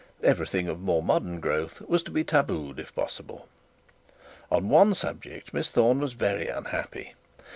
[0.23, 3.47] Everything of more modern growth was to be tabooed, if possible.
[4.51, 7.13] On one subject Miss Thorne was very unhappy.